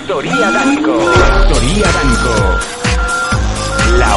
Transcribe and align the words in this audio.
Factoría 0.00 0.50
Danco. 0.50 0.98
Factoría 0.98 1.86
Danco. 1.92 2.34
La, 3.98 4.16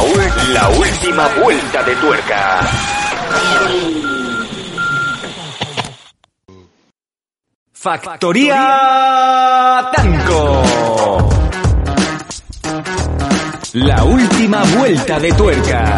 la 0.52 0.68
última 0.70 1.28
vuelta 1.42 1.82
de 1.82 1.96
tuerca. 1.96 2.60
Factoría 7.72 9.90
Danco. 9.94 10.62
La 13.74 14.04
última 14.04 14.64
vuelta 14.78 15.20
de 15.20 15.32
tuerca. 15.32 15.96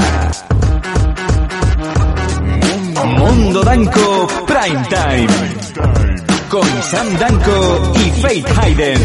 Mundo 3.05 3.63
Danco 3.63 4.27
Prime 4.47 4.85
Time. 4.89 6.06
Con 6.51 6.63
Sam 6.83 7.19
Danco 7.19 7.93
y 7.97 8.11
Faith 8.23 8.47
Hayden. 8.59 8.99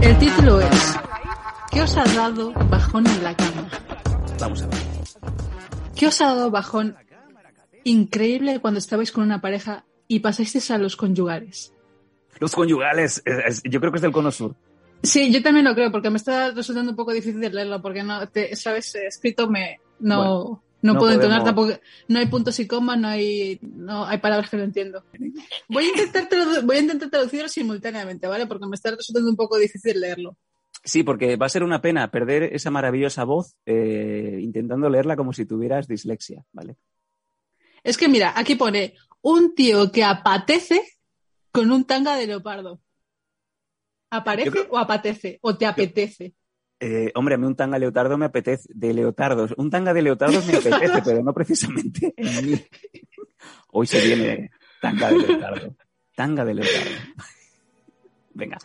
El 0.00 0.18
título 0.18 0.60
es 0.60 0.96
¿Qué 1.70 1.82
os 1.82 1.96
ha 1.96 2.04
dado 2.04 2.52
bajón 2.70 3.06
en 3.06 3.22
la 3.22 3.34
cama? 3.36 3.68
Vamos 4.40 4.62
a 4.62 4.66
ver. 4.68 4.78
¿Qué 5.94 6.06
os 6.06 6.20
ha 6.20 6.26
dado 6.34 6.50
bajón 6.50 6.96
increíble 7.84 8.60
cuando 8.60 8.78
estabais 8.78 9.12
con 9.12 9.24
una 9.24 9.40
pareja 9.40 9.84
y 10.08 10.20
pasasteis 10.20 10.70
a 10.70 10.78
los 10.78 10.96
conyugales? 10.96 11.72
Los 12.38 12.54
conyugales, 12.54 13.22
es- 13.24 13.44
es- 13.46 13.62
yo 13.64 13.80
creo 13.80 13.92
que 13.92 13.96
es 13.98 14.02
del 14.02 14.12
cono 14.12 14.30
sur. 14.30 14.54
Sí, 15.02 15.30
yo 15.32 15.42
también 15.42 15.64
lo 15.66 15.74
creo, 15.74 15.92
porque 15.92 16.10
me 16.10 16.16
está 16.16 16.50
resultando 16.50 16.90
un 16.90 16.96
poco 16.96 17.12
difícil 17.12 17.40
de 17.40 17.50
leerlo, 17.50 17.80
porque 17.82 18.02
no, 18.02 18.26
te, 18.28 18.56
sabes, 18.56 18.94
escrito 18.94 19.48
me 19.48 19.80
no, 20.00 20.16
Bueno, 20.16 20.62
no, 20.86 20.92
no 20.94 20.98
puedo 21.00 21.12
entonar 21.12 21.42
podemos- 21.42 21.68
tampoco, 21.74 21.88
no 22.08 22.18
hay 22.18 22.26
puntos 22.26 22.58
y 22.60 22.66
comas, 22.66 22.98
no 22.98 23.08
hay, 23.08 23.58
no 23.62 24.04
hay 24.06 24.18
palabras 24.18 24.48
que 24.50 24.56
no 24.56 24.62
entiendo. 24.64 25.04
Voy 25.68 25.84
a 25.84 25.88
intentar 25.88 26.28
tradu- 26.28 26.64
voy 26.64 26.76
a 26.76 26.80
intentar 26.80 27.10
traducirlo 27.10 27.48
simultáneamente, 27.48 28.26
¿vale? 28.26 28.46
Porque 28.46 28.66
me 28.66 28.74
está 28.76 28.90
resultando 28.90 29.28
un 29.30 29.36
poco 29.36 29.58
difícil 29.58 30.00
leerlo. 30.00 30.36
Sí, 30.84 31.02
porque 31.02 31.36
va 31.36 31.46
a 31.46 31.50
ser 31.50 31.64
una 31.64 31.80
pena 31.82 32.10
perder 32.10 32.44
esa 32.44 32.70
maravillosa 32.70 33.24
voz 33.24 33.56
eh, 33.66 34.38
intentando 34.40 34.88
leerla 34.88 35.16
como 35.16 35.32
si 35.32 35.44
tuvieras 35.44 35.88
dislexia, 35.88 36.44
¿vale? 36.52 36.76
Es 37.82 37.96
que 37.98 38.08
mira, 38.08 38.32
aquí 38.36 38.54
pone 38.54 38.94
un 39.22 39.54
tío 39.54 39.90
que 39.90 40.04
apatece 40.04 40.80
con 41.50 41.70
un 41.72 41.84
tanga 41.84 42.16
de 42.16 42.26
leopardo. 42.28 42.80
¿Aparece 44.10 44.50
creo- 44.50 44.68
o 44.70 44.78
apatece? 44.78 45.38
¿O 45.42 45.56
te 45.56 45.66
apetece? 45.66 46.34
Eh, 46.78 47.10
hombre, 47.14 47.34
a 47.34 47.38
mí 47.38 47.46
un 47.46 47.56
tanga 47.56 47.78
leotardo 47.78 48.18
me 48.18 48.26
apetece, 48.26 48.68
de 48.74 48.92
leotardos, 48.92 49.54
un 49.56 49.70
tanga 49.70 49.94
de 49.94 50.02
leotardos 50.02 50.46
me 50.46 50.56
apetece, 50.56 51.00
pero 51.04 51.22
no 51.22 51.32
precisamente 51.32 52.12
en 52.16 52.46
mí. 52.46 52.66
Hoy 53.72 53.86
se 53.86 54.00
viene 54.00 54.50
tanga 54.80 55.08
de 55.08 55.18
leotardo, 55.18 55.74
tanga 56.14 56.44
de 56.44 56.54
leotardo. 56.54 56.90
Venga, 58.34 58.58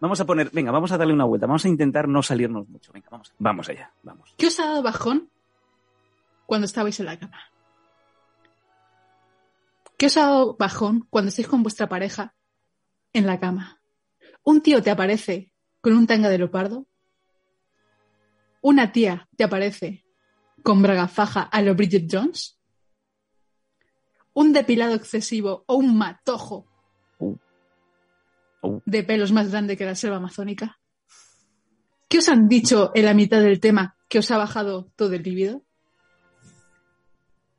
vamos 0.00 0.20
a 0.20 0.24
poner, 0.24 0.50
venga, 0.52 0.72
vamos 0.72 0.90
a 0.90 0.98
darle 0.98 1.14
una 1.14 1.24
vuelta, 1.24 1.46
vamos 1.46 1.64
a 1.64 1.68
intentar 1.68 2.08
no 2.08 2.22
salirnos 2.22 2.68
mucho, 2.68 2.92
venga, 2.92 3.08
vamos, 3.10 3.32
vamos 3.38 3.68
allá, 3.68 3.92
vamos. 4.02 4.34
¿Qué 4.36 4.48
os 4.48 4.58
ha 4.58 4.66
dado 4.66 4.82
bajón 4.82 5.30
cuando 6.46 6.64
estabais 6.64 6.98
en 6.98 7.06
la 7.06 7.18
cama? 7.18 7.38
¿Qué 9.96 10.06
os 10.06 10.16
ha 10.16 10.22
dado 10.22 10.56
bajón 10.58 11.06
cuando 11.08 11.28
estáis 11.28 11.46
con 11.46 11.62
vuestra 11.62 11.88
pareja 11.88 12.34
en 13.12 13.26
la 13.26 13.38
cama? 13.38 13.80
Un 14.42 14.60
tío 14.60 14.82
te 14.82 14.90
aparece 14.90 15.52
con 15.80 15.92
un 15.92 16.06
tanga 16.06 16.28
de 16.28 16.38
leopardo. 16.38 16.86
Una 18.64 18.92
tía 18.92 19.28
te 19.36 19.44
aparece 19.44 20.06
con 20.62 20.80
braga 20.80 21.06
faja 21.06 21.42
a 21.42 21.60
lo 21.60 21.74
Bridget 21.74 22.06
Jones. 22.10 22.58
Un 24.32 24.54
depilado 24.54 24.94
excesivo 24.94 25.64
o 25.66 25.74
un 25.74 25.98
matojo 25.98 26.66
Uh. 27.18 27.36
Uh. 28.62 28.80
de 28.86 29.02
pelos 29.02 29.32
más 29.32 29.50
grande 29.50 29.76
que 29.76 29.84
la 29.84 29.94
selva 29.94 30.16
amazónica. 30.16 30.78
¿Qué 32.08 32.18
os 32.18 32.28
han 32.30 32.48
dicho 32.48 32.90
en 32.94 33.04
la 33.04 33.12
mitad 33.12 33.42
del 33.42 33.60
tema 33.60 33.98
que 34.08 34.20
os 34.20 34.30
ha 34.30 34.38
bajado 34.38 34.90
todo 34.96 35.12
el 35.12 35.22
líbido? 35.22 35.62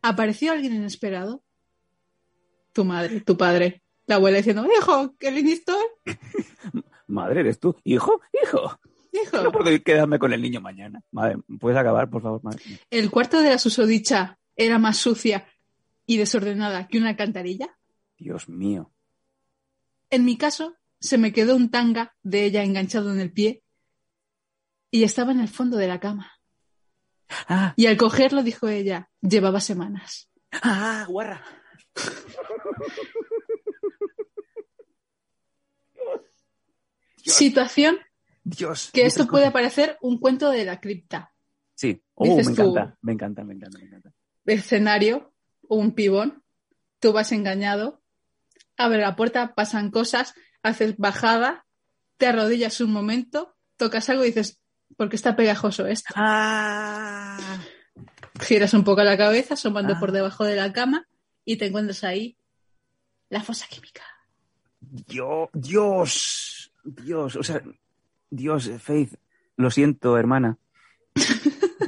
¿Apareció 0.01 0.53
alguien 0.53 0.73
inesperado? 0.73 1.43
Tu 2.73 2.83
madre, 2.83 3.21
tu 3.21 3.37
padre, 3.37 3.83
la 4.07 4.15
abuela 4.15 4.37
diciendo, 4.37 4.65
hijo, 4.75 5.15
qué 5.19 5.29
listo, 5.29 5.77
Madre, 7.07 7.41
eres 7.41 7.59
tú, 7.59 7.75
hijo, 7.83 8.19
hijo, 8.43 8.79
hijo. 9.23 9.41
no 9.41 9.51
puedo 9.51 9.81
quedarme 9.83 10.19
con 10.19 10.33
el 10.33 10.41
niño 10.41 10.61
mañana. 10.61 11.01
Madre, 11.11 11.37
¿puedes 11.59 11.77
acabar, 11.79 12.09
por 12.09 12.21
favor? 12.21 12.43
Madre? 12.43 12.61
¿El 12.89 13.09
cuarto 13.11 13.39
de 13.41 13.49
la 13.49 13.57
susodicha 13.57 14.37
era 14.55 14.79
más 14.79 14.97
sucia 14.97 15.47
y 16.05 16.17
desordenada 16.17 16.87
que 16.87 16.97
una 16.97 17.09
alcantarilla? 17.09 17.77
Dios 18.17 18.47
mío. 18.49 18.91
En 20.09 20.23
mi 20.25 20.37
caso, 20.37 20.75
se 20.99 21.17
me 21.17 21.33
quedó 21.33 21.55
un 21.55 21.69
tanga 21.69 22.15
de 22.23 22.45
ella 22.45 22.63
enganchado 22.63 23.11
en 23.13 23.19
el 23.19 23.31
pie 23.31 23.63
y 24.91 25.03
estaba 25.03 25.31
en 25.31 25.39
el 25.41 25.49
fondo 25.49 25.77
de 25.77 25.87
la 25.87 25.99
cama. 25.99 26.31
Ah, 27.47 27.73
Y 27.75 27.87
al 27.87 27.97
cogerlo, 27.97 28.43
dijo 28.43 28.67
ella, 28.67 29.09
llevaba 29.21 29.59
semanas. 29.59 30.29
ah, 30.51 31.05
guarra. 31.09 31.43
Situación 37.23 37.97
Dios. 38.47 38.91
que 38.93 39.05
esto 39.05 39.25
puede 39.27 39.49
parecer 39.51 39.97
un 40.01 40.19
cuento 40.19 40.49
de 40.51 40.63
la 40.65 40.79
cripta. 40.79 41.33
Sí. 41.73 42.01
Oh, 42.13 42.25
me 42.25 42.37
dices 42.37 42.55
tú. 42.55 42.61
encanta, 42.61 42.97
me 43.01 43.11
encanta, 43.13 43.43
me 43.43 43.53
encanta, 43.55 43.79
me 43.79 43.85
encanta. 43.85 44.11
Escenario, 44.45 45.33
un 45.63 45.93
pibón, 45.93 46.43
tú 46.99 47.11
vas 47.11 47.31
engañado, 47.31 48.01
abre 48.77 48.99
la 49.01 49.15
puerta, 49.15 49.55
pasan 49.55 49.89
cosas, 49.91 50.33
haces 50.63 50.95
bajada, 50.97 51.65
te 52.17 52.27
arrodillas 52.27 52.79
un 52.81 52.91
momento, 52.91 53.55
tocas 53.77 54.07
algo 54.09 54.23
y 54.23 54.27
dices, 54.27 54.61
¿por 54.95 55.09
qué 55.09 55.15
está 55.15 55.35
pegajoso 55.35 55.87
esto? 55.87 56.13
Ah. 56.15 57.59
Giras 58.39 58.73
un 58.73 58.83
poco 58.83 59.03
la 59.03 59.17
cabeza, 59.17 59.55
asomando 59.55 59.95
Ah. 59.95 59.99
por 59.99 60.11
debajo 60.11 60.43
de 60.45 60.55
la 60.55 60.71
cama 60.71 61.07
y 61.43 61.57
te 61.57 61.65
encuentras 61.65 62.03
ahí 62.03 62.37
la 63.29 63.41
fosa 63.41 63.65
química. 63.67 64.03
Dios, 64.79 65.49
Dios, 65.53 66.71
Dios, 66.83 67.35
o 67.35 67.43
sea, 67.43 67.61
Dios, 68.35 68.69
Faith, 68.79 69.15
lo 69.57 69.71
siento, 69.71 70.17
hermana. 70.17 70.57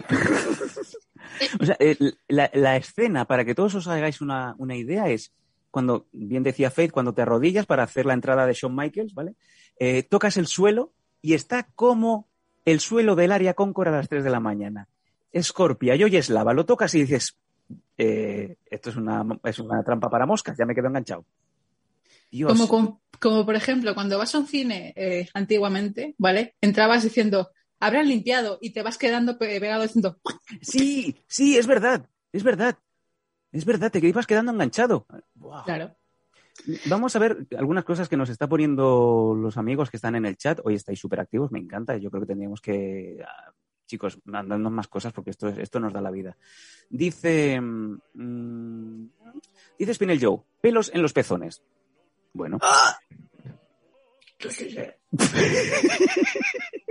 o 1.59 1.65
sea, 1.65 1.75
el- 1.79 2.17
la, 2.27 2.49
la 2.53 2.77
escena, 2.77 3.25
para 3.25 3.45
que 3.45 3.55
todos 3.55 3.75
os 3.75 3.87
hagáis 3.87 4.21
una, 4.21 4.55
una 4.57 4.75
idea, 4.75 5.09
es 5.09 5.33
cuando, 5.71 6.07
bien 6.11 6.43
decía 6.43 6.71
Faith, 6.71 6.91
cuando 6.91 7.13
te 7.13 7.21
arrodillas 7.21 7.65
para 7.65 7.83
hacer 7.83 8.05
la 8.05 8.13
entrada 8.13 8.45
de 8.45 8.53
Shawn 8.53 8.75
Michaels, 8.75 9.13
¿vale? 9.13 9.35
Eh, 9.79 10.03
tocas 10.03 10.37
el 10.37 10.47
suelo 10.47 10.93
y 11.21 11.33
está 11.33 11.67
como 11.75 12.27
el 12.65 12.79
suelo 12.79 13.15
del 13.15 13.31
área 13.31 13.53
Concord 13.53 13.89
a 13.89 13.91
las 13.91 14.09
3 14.09 14.23
de 14.23 14.29
la 14.29 14.39
mañana. 14.39 14.87
Escorpia 15.31 15.95
y 15.95 16.03
oyes 16.03 16.29
lava, 16.29 16.53
lo 16.53 16.65
tocas 16.65 16.93
y 16.95 17.01
dices, 17.01 17.37
eh, 17.97 18.55
esto 18.65 18.89
es 18.89 18.95
una, 18.95 19.25
es 19.43 19.59
una 19.59 19.83
trampa 19.83 20.09
para 20.09 20.25
moscas, 20.25 20.57
ya 20.57 20.65
me 20.65 20.73
quedo 20.73 20.87
enganchado. 20.87 21.25
Dios. 22.31 22.51
Como, 22.51 22.67
con- 22.67 22.99
como 23.19 23.45
por 23.45 23.55
ejemplo, 23.55 23.93
cuando 23.93 24.17
vas 24.17 24.33
a 24.35 24.39
un 24.39 24.47
cine 24.47 24.93
eh, 24.95 25.27
antiguamente, 25.33 26.15
¿vale? 26.17 26.55
Entrabas 26.61 27.03
diciendo, 27.03 27.51
habrán 27.79 28.07
limpiado 28.07 28.57
y 28.61 28.71
te 28.71 28.83
vas 28.83 28.97
quedando 28.97 29.37
pe- 29.37 29.59
pegado 29.59 29.83
diciendo, 29.83 30.19
Sí, 30.61 31.15
sí, 31.27 31.57
es 31.57 31.67
verdad, 31.67 32.09
es 32.31 32.43
verdad. 32.43 32.77
Es 33.51 33.65
verdad, 33.65 33.91
te 33.91 33.99
ibas 34.05 34.27
quedando 34.27 34.51
enganchado. 34.51 35.07
Buah. 35.33 35.63
claro. 35.63 35.95
Vamos 36.85 37.15
a 37.15 37.19
ver 37.19 37.47
algunas 37.57 37.85
cosas 37.85 38.09
que 38.09 38.17
nos 38.17 38.29
está 38.29 38.47
poniendo 38.49 39.35
los 39.39 39.57
amigos 39.57 39.89
que 39.91 39.97
están 39.97 40.15
en 40.15 40.25
el 40.25 40.37
chat. 40.37 40.59
Hoy 40.63 40.73
estáis 40.75 40.99
súper 40.99 41.19
activos, 41.19 41.51
me 41.51 41.59
encanta. 41.59 41.95
Yo 41.97 42.09
creo 42.09 42.21
que 42.21 42.27
tendríamos 42.27 42.61
que, 42.61 43.23
ah, 43.25 43.51
chicos, 43.85 44.19
mandadnos 44.25 44.71
más 44.71 44.87
cosas 44.87 45.13
porque 45.13 45.29
esto, 45.29 45.47
es- 45.49 45.59
esto 45.59 45.79
nos 45.79 45.93
da 45.93 46.01
la 46.01 46.11
vida. 46.11 46.35
Dice, 46.89 47.61
mm, 47.61 49.05
dice 49.79 49.93
Spinel 49.93 50.19
Joe, 50.23 50.39
pelos 50.59 50.91
en 50.93 51.01
los 51.03 51.13
pezones. 51.13 51.61
Bueno, 52.37 52.59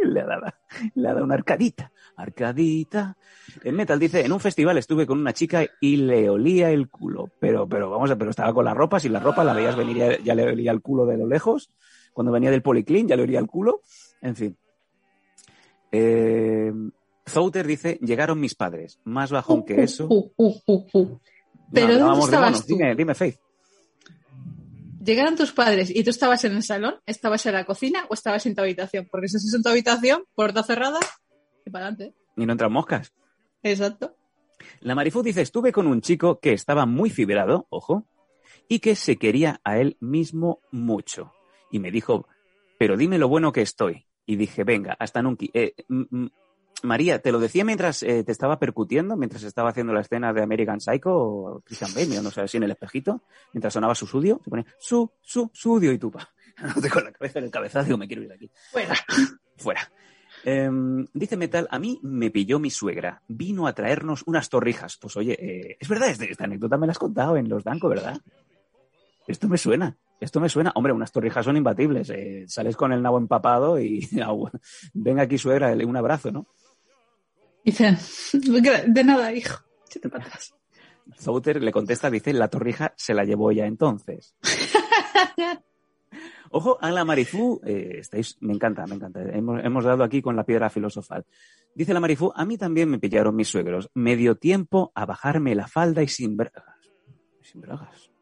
le, 0.02 0.20
ha 0.20 0.26
dado, 0.26 0.46
le 0.96 1.08
ha 1.08 1.12
dado 1.14 1.24
una 1.24 1.34
arcadita. 1.36 1.92
Arcadita. 2.16 3.16
En 3.62 3.76
Metal 3.76 3.96
dice, 4.00 4.24
en 4.24 4.32
un 4.32 4.40
festival 4.40 4.76
estuve 4.78 5.06
con 5.06 5.20
una 5.20 5.32
chica 5.32 5.64
y 5.80 5.98
le 5.98 6.28
olía 6.28 6.70
el 6.70 6.88
culo. 6.88 7.30
Pero, 7.38 7.68
pero 7.68 7.88
vamos 7.90 8.10
a, 8.10 8.16
pero 8.16 8.30
estaba 8.30 8.52
con 8.52 8.64
la 8.64 8.74
ropa, 8.74 8.98
si 8.98 9.08
la 9.08 9.20
ropa 9.20 9.44
la 9.44 9.52
veías 9.52 9.76
venir 9.76 9.98
ya, 9.98 10.18
ya 10.18 10.34
le 10.34 10.50
olía 10.50 10.72
el 10.72 10.82
culo 10.82 11.06
de 11.06 11.16
lo 11.16 11.28
lejos. 11.28 11.70
Cuando 12.12 12.32
venía 12.32 12.50
del 12.50 12.62
policlín 12.62 13.06
ya 13.06 13.14
le 13.14 13.22
olía 13.22 13.38
el 13.38 13.46
culo. 13.46 13.82
En 14.20 14.34
fin. 14.34 14.58
Eh, 15.92 16.72
Zouter 17.28 17.68
dice, 17.68 18.00
llegaron 18.02 18.40
mis 18.40 18.56
padres. 18.56 18.98
Más 19.04 19.30
bajón 19.30 19.64
que 19.64 19.80
eso. 19.80 20.08
Uh, 20.10 20.28
uh, 20.36 20.60
uh. 20.92 21.20
Pero 21.72 21.98
No, 21.98 22.08
¿dónde 22.08 22.24
estabas 22.24 22.66
tú? 22.66 22.74
Dime, 22.74 22.96
dime, 22.96 23.14
Faith. 23.14 23.38
¿Llegaron 25.06 25.36
tus 25.36 25.52
padres 25.52 25.88
y 25.94 26.02
tú 26.02 26.10
estabas 26.10 26.44
en 26.44 26.56
el 26.56 26.64
salón? 26.64 26.96
¿Estabas 27.06 27.46
en 27.46 27.52
la 27.52 27.64
cocina 27.64 28.06
o 28.08 28.14
estabas 28.14 28.44
en 28.46 28.56
tu 28.56 28.62
habitación? 28.62 29.06
Porque 29.08 29.28
si 29.28 29.36
estás 29.36 29.54
en 29.54 29.62
tu 29.62 29.68
habitación, 29.68 30.24
puerta 30.34 30.64
cerrada 30.64 30.98
y 31.64 31.70
para 31.70 31.86
adelante. 31.86 32.16
Y 32.36 32.44
no 32.44 32.50
entran 32.52 32.72
moscas. 32.72 33.12
Exacto. 33.62 34.16
La 34.80 34.96
Marifú 34.96 35.22
dice, 35.22 35.42
estuve 35.42 35.70
con 35.70 35.86
un 35.86 36.00
chico 36.00 36.40
que 36.40 36.52
estaba 36.52 36.86
muy 36.86 37.10
fibrado, 37.10 37.68
ojo, 37.70 38.08
y 38.68 38.80
que 38.80 38.96
se 38.96 39.16
quería 39.16 39.60
a 39.62 39.78
él 39.78 39.96
mismo 40.00 40.60
mucho. 40.72 41.32
Y 41.70 41.78
me 41.78 41.92
dijo, 41.92 42.26
pero 42.76 42.96
dime 42.96 43.18
lo 43.18 43.28
bueno 43.28 43.52
que 43.52 43.62
estoy. 43.62 44.06
Y 44.26 44.34
dije, 44.34 44.64
venga, 44.64 44.96
hasta 44.98 45.22
nunca. 45.22 45.46
Eh, 45.54 45.74
m- 45.88 46.08
m- 46.10 46.30
María, 46.86 47.20
te 47.20 47.32
lo 47.32 47.38
decía 47.38 47.64
mientras 47.64 48.02
eh, 48.02 48.24
te 48.24 48.32
estaba 48.32 48.58
percutiendo, 48.58 49.16
mientras 49.16 49.42
estaba 49.42 49.70
haciendo 49.70 49.92
la 49.92 50.00
escena 50.00 50.32
de 50.32 50.42
American 50.42 50.80
Psycho 50.80 51.10
o 51.14 51.60
Christian 51.60 51.92
Bale, 51.94 52.22
no 52.22 52.30
sé, 52.30 52.40
así 52.40 52.56
en 52.56 52.62
el 52.62 52.70
espejito, 52.70 53.22
mientras 53.52 53.74
sonaba 53.74 53.94
su 53.94 54.06
sudio, 54.06 54.40
se 54.42 54.50
ponía 54.50 54.66
su, 54.78 55.10
su, 55.20 55.50
sudio 55.52 55.92
y 55.92 55.98
tupa. 55.98 56.28
No 56.62 56.88
con 56.90 57.04
la 57.04 57.12
cabeza 57.12 57.38
en 57.38 57.44
el 57.44 57.50
cabezazo, 57.50 57.84
digo, 57.84 57.98
me 57.98 58.06
quiero 58.06 58.22
ir 58.22 58.28
de 58.28 58.34
aquí. 58.34 58.50
Fuera. 58.72 58.94
Fuera. 59.58 59.92
Em, 60.42 61.04
dice 61.12 61.36
Metal, 61.36 61.68
a 61.70 61.78
mí 61.78 61.98
me 62.02 62.30
pilló 62.30 62.58
mi 62.58 62.70
suegra. 62.70 63.20
Vino 63.28 63.66
a 63.66 63.74
traernos 63.74 64.22
unas 64.26 64.48
torrijas. 64.48 64.96
Pues 64.96 65.16
oye, 65.18 65.32
eh, 65.38 65.76
es 65.78 65.88
verdad, 65.88 66.08
este- 66.08 66.30
esta 66.30 66.44
anécdota 66.44 66.78
me 66.78 66.86
la 66.86 66.92
has 66.92 66.98
contado 66.98 67.36
en 67.36 67.48
Los 67.48 67.62
Danco, 67.64 67.88
¿verdad? 67.90 68.18
Esto 69.26 69.48
me 69.48 69.58
suena. 69.58 69.96
Esto 70.20 70.40
me 70.40 70.48
suena. 70.48 70.72
Hombre, 70.76 70.92
unas 70.92 71.12
torrijas 71.12 71.44
son 71.44 71.56
imbatibles. 71.56 72.08
eh, 72.10 72.44
sales 72.48 72.76
con 72.76 72.92
el 72.92 73.02
nabo 73.02 73.18
empapado 73.18 73.78
y 73.80 74.08
venga 74.94 75.22
aquí 75.22 75.36
suegra, 75.36 75.72
un 75.72 75.96
abrazo, 75.96 76.30
¿no? 76.30 76.46
Dicen, 77.66 77.98
de 78.86 79.04
nada, 79.04 79.32
hijo. 79.32 79.58
Échate 79.88 80.08
para 80.08 80.24
atrás. 80.24 80.54
Zouter 81.18 81.60
le 81.60 81.72
contesta, 81.72 82.08
dice, 82.08 82.32
la 82.32 82.46
torrija 82.48 82.94
se 82.96 83.12
la 83.12 83.24
llevó 83.24 83.50
ya 83.50 83.66
entonces. 83.66 84.36
Ojo, 86.52 86.78
a 86.80 86.92
la 86.92 87.04
Marifú, 87.04 87.60
eh, 87.66 87.96
estáis, 87.98 88.36
me 88.40 88.52
encanta, 88.52 88.86
me 88.86 88.94
encanta. 88.94 89.20
Hemos, 89.20 89.64
hemos 89.64 89.84
dado 89.84 90.04
aquí 90.04 90.22
con 90.22 90.36
la 90.36 90.44
piedra 90.44 90.70
filosofal. 90.70 91.26
Dice 91.74 91.92
la 91.92 91.98
Marifú, 91.98 92.32
a 92.36 92.44
mí 92.44 92.56
también 92.56 92.88
me 92.88 93.00
pillaron 93.00 93.34
mis 93.34 93.48
suegros. 93.48 93.90
Me 93.94 94.14
dio 94.14 94.36
tiempo 94.36 94.92
a 94.94 95.04
bajarme 95.04 95.56
la 95.56 95.66
falda 95.66 96.04
y 96.04 96.08
sin 96.08 96.36
bragas. 96.36 96.64
Sin 97.42 97.62
bragas. 97.62 98.12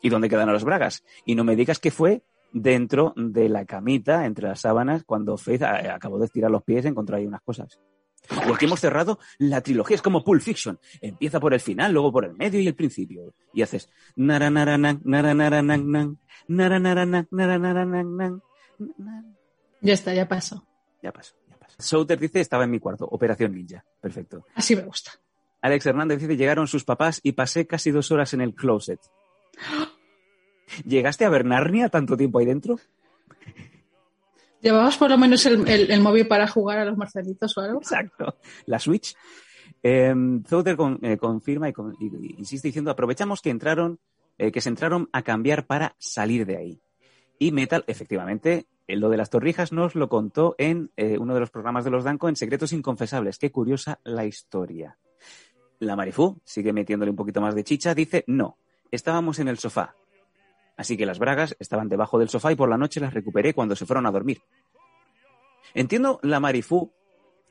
¿Y 0.00 0.08
dónde 0.08 0.30
quedan 0.30 0.50
las 0.50 0.64
bragas? 0.64 1.04
Y 1.26 1.34
no 1.34 1.44
me 1.44 1.56
digas 1.56 1.78
que 1.78 1.90
fue 1.90 2.22
dentro 2.52 3.12
de 3.16 3.50
la 3.50 3.66
camita, 3.66 4.24
entre 4.24 4.48
las 4.48 4.60
sábanas, 4.60 5.04
cuando 5.04 5.36
Faith 5.36 5.62
eh, 5.62 5.90
acabó 5.90 6.18
de 6.18 6.24
estirar 6.24 6.50
los 6.50 6.62
pies 6.62 6.86
y 6.86 6.88
encontró 6.88 7.16
ahí 7.16 7.26
unas 7.26 7.42
cosas. 7.42 7.78
Aquí 8.28 8.64
hemos 8.64 8.80
cerrado 8.80 9.18
la 9.38 9.60
trilogía, 9.60 9.96
es 9.96 10.02
como 10.02 10.24
Pulp 10.24 10.40
Fiction. 10.40 10.78
Empieza 11.00 11.40
por 11.40 11.54
el 11.54 11.60
final, 11.60 11.92
luego 11.92 12.12
por 12.12 12.24
el 12.24 12.34
medio 12.34 12.60
y 12.60 12.66
el 12.66 12.74
principio. 12.74 13.34
Y 13.52 13.62
haces 13.62 13.90
nara 14.16 14.50
nara 14.50 14.78
nan, 14.78 15.00
nara 15.04 15.34
nara 15.34 15.62
nan, 15.62 15.90
nan, 15.90 16.18
nara 16.48 16.78
nara 16.78 17.04
nan, 17.04 17.28
nara 17.30 17.58
nara 17.58 17.84
nan, 17.84 18.16
nan, 18.16 18.42
nan. 18.78 19.36
Ya 19.80 19.92
está, 19.92 20.14
ya 20.14 20.26
pasó. 20.26 20.66
Ya 21.02 21.12
pasó, 21.12 21.34
ya 21.48 21.56
pasó. 21.58 21.76
Souter 21.78 22.18
dice, 22.18 22.40
estaba 22.40 22.64
en 22.64 22.70
mi 22.70 22.78
cuarto, 22.78 23.06
Operación 23.06 23.52
Ninja. 23.52 23.84
Perfecto. 24.00 24.46
Así 24.54 24.74
me 24.74 24.82
gusta. 24.82 25.12
Alex 25.60 25.86
Hernández 25.86 26.20
dice, 26.20 26.36
llegaron 26.36 26.66
sus 26.66 26.84
papás 26.84 27.20
y 27.22 27.32
pasé 27.32 27.66
casi 27.66 27.90
dos 27.90 28.10
horas 28.10 28.32
en 28.34 28.40
el 28.40 28.54
closet. 28.54 29.00
¿Llegaste 30.86 31.24
a 31.24 31.28
ver 31.28 31.44
Narnia 31.44 31.88
tanto 31.88 32.16
tiempo 32.16 32.38
ahí 32.38 32.46
dentro? 32.46 32.78
¿Llevabas 34.64 34.96
por 34.96 35.10
lo 35.10 35.18
menos 35.18 35.44
el, 35.46 35.68
el- 35.68 36.00
móvil 36.00 36.26
para 36.26 36.48
jugar 36.48 36.78
a 36.78 36.84
los 36.86 36.96
Marcelitos 36.96 37.56
o 37.56 37.60
algo? 37.60 37.80
Exacto. 37.80 38.38
La 38.66 38.78
Switch. 38.78 39.14
Eh, 39.82 40.14
Zouter 40.48 40.74
con- 40.76 40.98
confirma 41.20 41.68
y, 41.68 41.74
insiste 42.38 42.68
diciendo, 42.68 42.90
aprovechamos 42.90 43.42
que 43.42 43.50
entraron, 43.50 44.00
eh, 44.38 44.50
que 44.50 44.62
se 44.62 44.70
entraron 44.70 45.10
a 45.12 45.20
cambiar 45.22 45.66
para 45.66 45.94
salir 45.98 46.46
de 46.46 46.56
ahí. 46.56 46.80
Y 47.38 47.52
Metal, 47.52 47.84
efectivamente, 47.86 48.66
lo 48.88 49.10
de 49.10 49.18
las 49.18 49.28
torrijas 49.28 49.70
nos 49.72 49.94
lo 49.94 50.08
contó 50.08 50.54
en 50.56 50.90
eh, 50.96 51.18
uno 51.18 51.34
de 51.34 51.40
los 51.40 51.50
programas 51.50 51.84
de 51.84 51.90
los 51.90 52.04
Danco 52.04 52.30
en 52.30 52.36
Secretos 52.36 52.72
Inconfesables. 52.72 53.38
Qué 53.38 53.52
curiosa 53.52 54.00
la 54.04 54.24
historia. 54.24 54.96
La 55.80 55.94
Marifú 55.94 56.40
sigue 56.44 56.72
metiéndole 56.72 57.10
un 57.10 57.16
poquito 57.16 57.42
más 57.42 57.54
de 57.54 57.64
chicha, 57.64 57.94
dice, 57.94 58.24
no, 58.28 58.56
estábamos 58.90 59.38
en 59.40 59.48
el 59.48 59.58
sofá. 59.58 59.94
Así 60.76 60.96
que 60.96 61.06
las 61.06 61.18
bragas 61.18 61.56
estaban 61.58 61.88
debajo 61.88 62.18
del 62.18 62.28
sofá 62.28 62.52
y 62.52 62.56
por 62.56 62.68
la 62.68 62.78
noche 62.78 63.00
las 63.00 63.14
recuperé 63.14 63.54
cuando 63.54 63.76
se 63.76 63.86
fueron 63.86 64.06
a 64.06 64.10
dormir. 64.10 64.42
Entiendo 65.72 66.18
la 66.22 66.40
Marifú, 66.40 66.92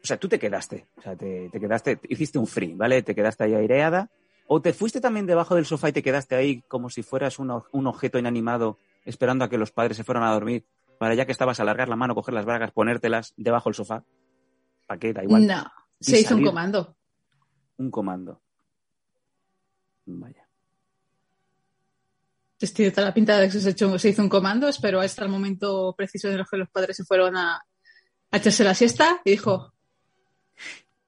o 0.03 0.05
sea, 0.05 0.17
tú 0.17 0.27
te 0.27 0.39
quedaste, 0.39 0.87
o 0.97 1.01
sea, 1.01 1.15
te, 1.15 1.49
te 1.49 1.59
quedaste, 1.59 1.99
hiciste 2.09 2.37
un 2.37 2.47
free, 2.47 2.73
¿vale? 2.73 3.01
Te 3.01 3.15
quedaste 3.15 3.45
ahí 3.45 3.53
aireada, 3.53 4.09
o 4.47 4.61
te 4.61 4.73
fuiste 4.73 4.99
también 4.99 5.25
debajo 5.25 5.55
del 5.55 5.65
sofá 5.65 5.89
y 5.89 5.93
te 5.93 6.03
quedaste 6.03 6.35
ahí 6.35 6.61
como 6.67 6.89
si 6.89 7.03
fueras 7.03 7.39
un, 7.39 7.63
un 7.71 7.87
objeto 7.87 8.19
inanimado 8.19 8.77
esperando 9.05 9.45
a 9.45 9.49
que 9.49 9.57
los 9.57 9.71
padres 9.71 9.97
se 9.97 10.03
fueran 10.03 10.23
a 10.23 10.33
dormir, 10.33 10.65
para 10.97 11.15
ya 11.15 11.25
que 11.25 11.31
estabas 11.31 11.59
a 11.59 11.63
alargar 11.63 11.89
la 11.89 11.95
mano, 11.95 12.15
coger 12.15 12.33
las 12.33 12.45
bragas, 12.45 12.71
ponértelas 12.71 13.33
debajo 13.37 13.69
del 13.69 13.75
sofá. 13.75 14.03
¿Para 14.87 14.99
qué? 14.99 15.13
Da 15.13 15.23
igual. 15.23 15.47
No, 15.47 15.71
se 15.99 16.19
hizo 16.19 16.35
un 16.35 16.43
comando. 16.43 16.95
Un 17.77 17.91
comando. 17.91 18.41
Vaya. 20.05 20.42
Pues 22.63 22.93
toda 22.93 23.07
la 23.07 23.13
pinta 23.13 23.37
de 23.37 23.49
que 23.49 23.59
se, 23.59 23.71
hecho- 23.71 23.99
se 23.99 24.07
hizo 24.07 24.21
un 24.21 24.29
comando, 24.29 24.69
esperó 24.69 25.01
hasta 25.01 25.25
el 25.25 25.29
momento 25.29 25.93
preciso 25.97 26.29
en 26.29 26.39
el 26.39 26.45
que 26.49 26.55
los 26.55 26.69
padres 26.69 26.95
se 26.95 27.03
fueron 27.03 27.35
a, 27.35 27.55
a 28.31 28.37
echarse 28.37 28.63
la 28.63 28.73
siesta 28.73 29.19
y 29.25 29.31
dijo, 29.31 29.73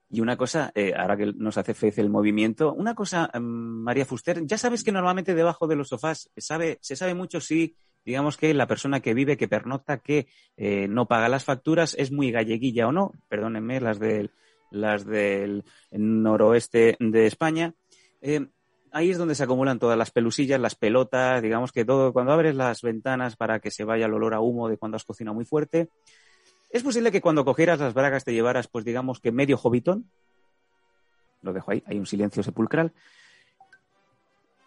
Y 0.10 0.20
una 0.20 0.36
cosa, 0.36 0.74
eh, 0.76 0.94
ahora 0.98 1.16
que 1.16 1.28
nos 1.38 1.58
hace 1.58 1.74
Fez 1.74 1.98
el 1.98 2.10
movimiento, 2.10 2.74
una 2.74 2.94
cosa, 2.94 3.32
mm, 3.34 3.40
María 3.40 4.06
Fuster, 4.06 4.46
ya 4.46 4.58
sabes 4.58 4.84
que 4.84 4.92
normalmente 4.92 5.34
debajo 5.34 5.66
de 5.66 5.78
los 5.78 5.88
sofás 5.88 6.30
sabe, 6.36 6.78
se 6.82 6.98
sabe 6.98 7.14
mucho 7.14 7.40
si, 7.40 7.78
digamos 8.04 8.36
que 8.36 8.54
la 8.54 8.68
persona 8.68 9.00
que 9.00 9.14
vive, 9.14 9.38
que 9.38 9.48
pernocta, 9.48 10.00
que 10.00 10.28
eh, 10.58 10.90
no 10.90 11.08
paga 11.08 11.30
las 11.30 11.46
facturas, 11.46 11.96
es 11.98 12.12
muy 12.12 12.32
galleguilla 12.32 12.90
o 12.90 12.92
no, 12.92 13.14
perdónenme, 13.30 13.80
las 13.80 13.98
del, 13.98 14.32
las 14.72 15.06
del 15.06 15.64
noroeste 15.92 16.98
de 17.00 17.28
España. 17.28 17.74
Eh, 18.22 18.46
ahí 18.96 19.12
es 19.12 19.18
donde 19.18 19.36
se 19.36 19.44
acumulan 19.44 19.78
todas 19.78 19.98
las 19.98 20.10
pelusillas, 20.10 20.58
las 20.58 20.76
pelotas, 20.76 21.42
digamos 21.42 21.74
que 21.74 21.84
todo, 21.84 22.14
cuando 22.14 22.32
abres 22.32 22.56
las 22.56 22.82
ventanas 22.82 23.36
para 23.36 23.60
que 23.60 23.70
se 23.70 23.84
vaya 23.84 24.06
el 24.06 24.14
olor 24.14 24.34
a 24.34 24.40
humo 24.40 24.70
de 24.70 24.78
cuando 24.78 24.96
has 24.96 25.04
cocinado 25.04 25.36
muy 25.36 25.44
fuerte, 25.44 25.90
es 26.70 26.82
posible 26.82 27.12
que 27.12 27.20
cuando 27.20 27.44
cogieras 27.44 27.78
las 27.78 27.94
bragas 27.94 28.24
te 28.24 28.32
llevaras, 28.34 28.70
pues 28.70 28.86
digamos 28.86 29.20
que 29.20 29.34
medio 29.34 29.58
jovitón. 29.58 30.10
Lo 31.42 31.52
dejo 31.52 31.72
ahí, 31.72 31.84
hay 31.86 32.00
un 32.00 32.06
silencio 32.06 32.42
sepulcral. 32.42 32.94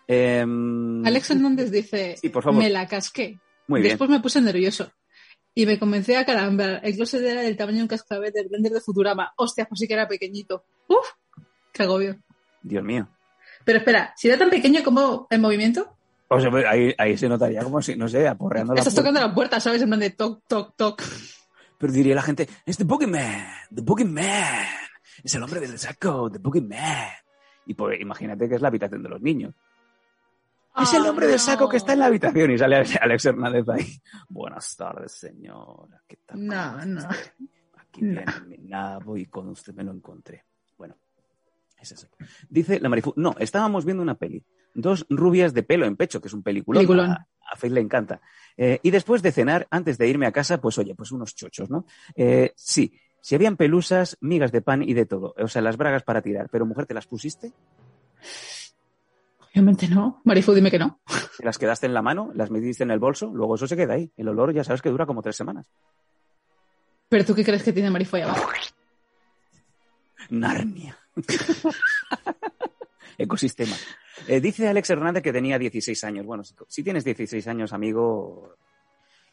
Em, 0.06 1.06
Alex 1.06 1.30
Hernández 1.30 1.70
dice, 1.70 2.16
Sí, 2.18 2.28
por 2.28 2.42
favor. 2.42 2.62
me 2.62 2.68
la 2.68 2.86
casqué. 2.86 3.38
Muy 3.66 3.80
bien. 3.80 3.92
Después 3.92 4.10
me 4.10 4.20
puse 4.20 4.42
nervioso. 4.42 4.92
Y 5.54 5.64
me 5.64 5.78
comencé 5.78 6.18
a 6.18 6.26
carambar. 6.26 6.80
El 6.84 6.94
closet 6.96 7.22
era 7.22 7.40
del 7.40 7.56
tamaño 7.56 7.78
de 7.78 7.82
un 7.82 7.88
cascabel 7.88 8.30
del 8.32 8.48
blender 8.48 8.72
de 8.72 8.80
Futurama. 8.82 9.32
Hostia, 9.36 9.64
pues 9.64 9.80
sí 9.80 9.88
que 9.88 9.94
era 9.94 10.06
pequeñito. 10.06 10.64
Uf, 10.86 11.06
qué 11.72 11.82
agobio. 11.82 12.18
Dios 12.62 12.84
mío. 12.84 13.08
Pero 13.68 13.80
espera, 13.80 14.14
si 14.16 14.28
era 14.28 14.38
tan 14.38 14.48
pequeño 14.48 14.82
como 14.82 15.26
el 15.28 15.40
movimiento, 15.42 15.94
O 16.28 16.40
sea, 16.40 16.50
pues 16.50 16.64
ahí, 16.64 16.94
ahí 16.96 17.18
se 17.18 17.28
notaría 17.28 17.62
como 17.62 17.82
si, 17.82 17.96
no 17.96 18.08
sé, 18.08 18.26
aporreando 18.26 18.72
la 18.72 18.80
estás 18.80 18.94
tocando 18.94 19.20
la 19.20 19.34
puerta, 19.34 19.60
¿sabes? 19.60 19.82
En 19.82 19.88
plan 19.88 20.00
de 20.00 20.08
toc, 20.08 20.42
toc, 20.46 20.74
toc. 20.74 21.02
Pero 21.76 21.92
diría 21.92 22.14
la 22.14 22.22
gente, 22.22 22.48
es 22.64 22.78
The 22.78 22.84
Boogeyman, 22.84 23.44
The 23.74 23.82
Boogeyman. 23.82 24.64
Es 25.22 25.34
el 25.34 25.42
hombre 25.42 25.60
del 25.60 25.78
saco, 25.78 26.30
The 26.30 26.38
Boogeyman. 26.38 27.10
Y 27.66 27.74
pues 27.74 28.00
imagínate 28.00 28.48
que 28.48 28.54
es 28.54 28.62
la 28.62 28.68
habitación 28.68 29.02
de 29.02 29.10
los 29.10 29.20
niños. 29.20 29.52
es 30.80 30.94
el 30.94 31.04
Ah, 31.04 31.10
hombre 31.10 31.26
del 31.26 31.38
saco 31.38 31.68
que 31.68 31.76
está 31.76 31.92
en 31.92 31.98
la 31.98 32.06
habitación 32.06 32.50
y 32.50 32.56
sale 32.56 32.76
Alex 33.02 33.26
Hernández 33.26 33.68
ahí. 33.68 33.84
Buenas 34.30 34.74
tardes, 34.76 35.12
señora. 35.12 36.00
¿Qué 36.08 36.16
tal? 36.24 36.46
No, 36.46 36.70
¿Cómo 36.70 36.78
está 36.78 37.08
no. 37.08 37.08
Aquí 37.82 38.00
No. 38.00 38.12
viene 38.14 38.24
mi 38.46 38.56
nabo 38.66 39.14
y 39.18 39.26
con 39.26 39.46
usted 39.50 39.74
me 39.74 39.84
lo 39.84 39.92
encontré. 39.92 40.44
Bueno, 41.78 41.82
es 41.82 41.92
eso. 41.92 42.08
Dice 42.48 42.80
la 42.80 42.88
Marifu, 42.88 43.12
no, 43.16 43.34
estábamos 43.38 43.84
viendo 43.84 44.02
una 44.02 44.14
peli. 44.14 44.44
Dos 44.74 45.06
rubias 45.08 45.54
de 45.54 45.62
pelo 45.62 45.86
en 45.86 45.96
pecho, 45.96 46.20
que 46.20 46.28
es 46.28 46.34
un 46.34 46.42
peliculón. 46.42 46.80
Peliculón. 46.80 47.10
A, 47.10 47.28
a 47.50 47.56
Faith 47.56 47.72
le 47.72 47.80
encanta. 47.80 48.20
Eh, 48.56 48.80
y 48.82 48.90
después 48.90 49.22
de 49.22 49.32
cenar, 49.32 49.66
antes 49.70 49.98
de 49.98 50.08
irme 50.08 50.26
a 50.26 50.32
casa, 50.32 50.60
pues 50.60 50.78
oye, 50.78 50.94
pues 50.94 51.12
unos 51.12 51.34
chochos, 51.34 51.70
¿no? 51.70 51.86
Eh, 52.14 52.52
sí, 52.56 52.92
si 53.20 53.34
habían 53.34 53.56
pelusas, 53.56 54.16
migas 54.20 54.52
de 54.52 54.62
pan 54.62 54.82
y 54.82 54.94
de 54.94 55.06
todo. 55.06 55.34
O 55.38 55.48
sea, 55.48 55.62
las 55.62 55.76
bragas 55.76 56.02
para 56.02 56.22
tirar. 56.22 56.48
Pero 56.50 56.66
mujer, 56.66 56.86
¿te 56.86 56.94
las 56.94 57.06
pusiste? 57.06 57.52
Obviamente 59.50 59.88
no. 59.88 60.20
Marifu, 60.24 60.52
dime 60.52 60.70
que 60.70 60.78
no. 60.78 61.00
Te 61.38 61.44
las 61.44 61.58
quedaste 61.58 61.86
en 61.86 61.94
la 61.94 62.02
mano, 62.02 62.30
las 62.34 62.50
metiste 62.50 62.82
en 62.84 62.90
el 62.90 62.98
bolso, 62.98 63.30
luego 63.32 63.54
eso 63.54 63.66
se 63.66 63.76
queda 63.76 63.94
ahí. 63.94 64.12
El 64.16 64.28
olor 64.28 64.52
ya 64.52 64.64
sabes 64.64 64.82
que 64.82 64.90
dura 64.90 65.06
como 65.06 65.22
tres 65.22 65.36
semanas. 65.36 65.70
¿Pero 67.08 67.24
tú 67.24 67.34
qué 67.34 67.44
crees 67.44 67.62
que 67.62 67.72
tiene 67.72 67.90
Marifu 67.90 68.16
ahí 68.16 68.22
abajo? 68.22 68.50
Narnia. 70.30 70.97
Ecosistema. 73.18 73.76
Eh, 74.26 74.40
dice 74.40 74.68
Alex 74.68 74.90
Hernández 74.90 75.22
que 75.22 75.32
tenía 75.32 75.58
16 75.58 76.04
años. 76.04 76.26
Bueno, 76.26 76.44
si, 76.44 76.54
si 76.68 76.82
tienes 76.82 77.04
16 77.04 77.46
años, 77.48 77.72
amigo, 77.72 78.56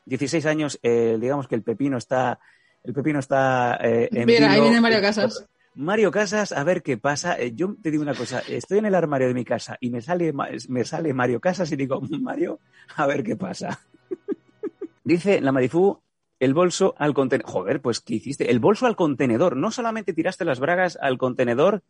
16 0.06 0.46
años, 0.46 0.80
eh, 0.84 1.18
digamos 1.20 1.48
que 1.48 1.56
el 1.56 1.64
pepino 1.64 1.98
está, 1.98 2.40
el 2.84 2.94
pepino 2.94 3.20
está 3.20 3.78
eh, 3.82 4.10
en 4.12 4.26
Mira, 4.26 4.52
ahí 4.52 4.62
viene 4.62 4.80
Mario 4.80 5.02
Casas. 5.02 5.46
Mario 5.74 6.12
Casas, 6.12 6.52
a 6.52 6.64
ver 6.64 6.84
qué 6.84 6.98
pasa. 6.98 7.38
Eh, 7.40 7.54
yo 7.54 7.76
te 7.82 7.92
digo 7.92 8.04
una 8.04 8.14
cosa, 8.14 8.42
estoy 8.48 8.78
en 8.78 8.86
el 8.86 8.96
armario 8.96 9.28
de 9.28 9.34
mi 9.34 9.44
casa 9.44 9.78
y 9.80 9.90
me 9.90 10.02
sale, 10.02 10.34
me 10.70 10.86
sale 10.86 11.14
Mario 11.14 11.40
Casas 11.42 11.72
y 11.72 11.76
digo, 11.76 12.02
Mario, 12.20 12.60
a 12.96 13.08
ver 13.08 13.24
qué 13.24 13.36
pasa. 13.36 13.80
Dice 15.04 15.42
la 15.42 15.52
Marifú, 15.52 16.00
el 16.46 16.54
bolso 16.54 16.94
al 16.98 17.14
contenedor. 17.14 17.52
Joder, 17.52 17.82
pues 17.82 18.00
¿qué 18.00 18.16
hiciste? 18.16 18.50
El 18.52 18.60
bolso 18.60 18.86
al 18.86 18.96
contenedor. 18.96 19.58
No 19.58 19.72
solamente 19.72 20.14
tiraste 20.14 20.46
las 20.46 20.60
bragas 20.60 20.98
al 21.02 21.18
contenedor, 21.18 21.82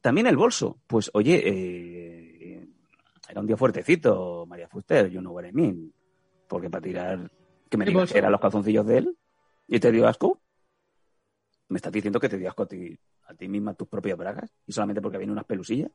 también 0.00 0.26
el 0.26 0.36
bolso. 0.36 0.78
Pues 0.86 1.10
oye, 1.14 1.42
eh, 1.44 2.68
era 3.28 3.40
un 3.40 3.46
día 3.46 3.56
fuertecito, 3.56 4.46
María 4.46 4.68
Fuster, 4.68 5.10
you 5.10 5.20
know 5.20 5.32
what 5.34 5.44
I 5.44 5.52
mean. 5.52 5.92
Porque 6.48 6.68
para 6.70 6.82
tirar, 6.82 7.30
que 7.68 7.76
me 7.76 7.84
¿El 7.84 7.90
digas 7.92 8.14
eran 8.14 8.32
los 8.32 8.40
calzoncillos 8.40 8.86
de 8.86 8.98
él 8.98 9.18
y 9.68 9.78
te 9.78 9.92
dio 9.92 10.08
asco. 10.08 10.40
¿Me 11.68 11.76
estás 11.76 11.92
diciendo 11.92 12.18
que 12.20 12.28
te 12.28 12.36
dio 12.38 12.48
asco 12.48 12.64
a 12.64 12.66
ti, 12.66 12.98
a 13.28 13.34
ti 13.34 13.48
misma 13.48 13.74
tus 13.74 13.88
propias 13.88 14.18
bragas? 14.18 14.50
Y 14.66 14.72
solamente 14.72 15.00
porque 15.00 15.18
vienen 15.18 15.32
unas 15.32 15.46
pelusillas, 15.46 15.90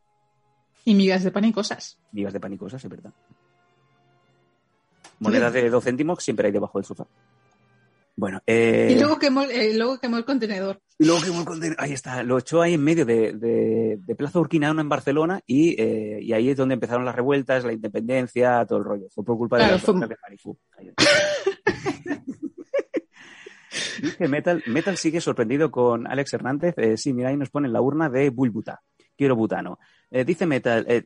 Y 0.86 0.96
migas 0.96 1.24
de 1.24 1.32
pan 1.32 1.46
y 1.46 1.52
cosas. 1.52 2.00
migas 2.12 2.34
de 2.34 2.40
panicosas, 2.40 2.84
es 2.84 2.90
verdad. 2.90 3.14
Monedas 5.20 5.52
de 5.54 5.70
dos 5.70 5.84
céntimos 5.84 6.24
siempre 6.24 6.48
hay 6.48 6.54
debajo 6.54 6.78
del 6.78 6.86
sofá. 6.86 7.08
Bueno, 8.20 8.42
eh, 8.48 8.90
Y 8.92 9.00
luego 9.00 9.20
quemó, 9.20 9.44
eh, 9.44 9.78
luego 9.78 10.00
quemó 10.00 10.18
el 10.18 10.26
contenedor. 10.26 10.82
y 10.98 11.06
luego 11.06 11.22
quemó 11.22 11.40
el 11.42 11.46
contenedor. 11.46 11.78
Ahí 11.80 11.94
está, 11.94 12.24
lo 12.24 12.40
echó 12.40 12.64
ahí 12.64 12.74
en 12.74 12.84
medio 12.84 13.06
de, 13.06 13.34
de- 13.34 13.98
de 14.00 14.16
Plaza 14.16 14.40
Urquinaona 14.40 14.82
en 14.82 14.90
Barcelona 14.90 15.40
y, 15.46 15.80
eh, 15.80 16.20
y 16.24 16.34
ahí 16.34 16.50
es 16.50 16.58
donde 16.58 16.74
empezaron 16.74 17.06
las 17.06 17.16
revueltas, 17.16 17.64
la 17.64 17.74
independencia, 17.74 18.66
todo 18.66 18.80
el 18.80 18.86
rollo. 18.86 19.06
Fue 19.14 19.24
por 19.24 19.38
culpa 19.38 19.58
Claro, 19.58 19.74
de 19.74 19.80
la 19.80 19.86
fue- 19.86 20.08
de 20.08 20.16
Marifú. 20.22 20.58
Dice 24.02 24.28
Metal, 24.28 24.64
Metal 24.68 24.98
sigue 24.98 25.22
sorprendido 25.22 25.70
con 25.72 26.08
Alex 26.08 26.34
Hernández. 26.34 26.74
Eh, 26.78 26.98
sí, 26.98 27.14
mira, 27.14 27.30
ahí 27.30 27.38
nos 27.38 27.50
pone 27.50 27.68
la 27.68 27.82
urna 27.82 28.10
de 28.10 28.30
Bulbuta. 28.30 28.82
Quiero 29.16 29.36
butano. 29.36 29.80
Eh, 30.10 30.24
dice 30.26 30.46
Metal, 30.46 30.86
eh, 30.88 31.04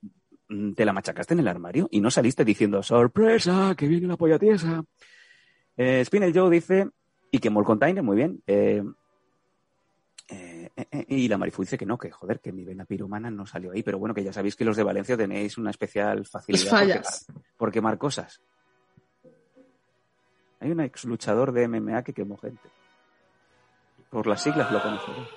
mm, 0.50 0.74
¿te 0.74 0.86
la 0.86 0.94
machacaste 0.94 1.34
en 1.34 1.39
el 1.41 1.48
armario? 1.48 1.88
Y 1.91 2.00
no 2.01 2.12
saliste 2.12 2.46
diciendo, 2.46 2.84
sorpresa, 2.84 3.75
que 3.77 3.88
viene 3.88 4.08
la 4.08 4.18
polla 4.18 4.38
tiesa. 4.39 4.84
Eh, 5.77 6.03
Spinel 6.06 6.34
Joe 6.34 6.50
dice, 6.50 6.88
y 7.31 7.39
quemó 7.39 7.61
el 7.61 7.65
container, 7.65 8.03
muy 8.03 8.17
bien. 8.17 8.43
Eh, 8.45 8.83
eh, 10.29 10.69
eh, 10.75 10.88
eh, 10.91 11.05
y 11.09 11.27
la 11.27 11.38
Marifu 11.38 11.61
dice 11.63 11.77
que 11.77 11.85
no, 11.85 11.97
que 11.97 12.11
joder, 12.11 12.39
que 12.39 12.51
mi 12.51 12.63
vena 12.63 12.85
piromana 12.85 13.31
no 13.31 13.45
salió 13.45 13.71
ahí. 13.71 13.83
Pero 13.83 14.00
bueno, 14.00 14.13
que 14.13 14.23
ya 14.23 14.33
sabéis 14.33 14.55
que 14.55 14.65
los 14.65 14.75
de 14.77 14.83
Valencia 14.83 15.17
tenéis 15.17 15.57
una 15.57 15.69
especial 15.71 16.25
facilidad 16.25 16.69
por 16.69 16.79
quemar- 16.88 17.43
por 17.57 17.71
quemar 17.71 17.97
cosas. 17.97 18.41
Hay 20.59 20.71
un 20.71 20.79
ex 20.81 21.05
luchador 21.05 21.51
de 21.51 21.67
MMA 21.67 22.03
que 22.03 22.13
quemó 22.13 22.38
gente. 22.38 22.69
Por 24.09 24.27
las 24.27 24.43
siglas 24.43 24.71
lo 24.71 24.81
conoceré. 24.81 25.27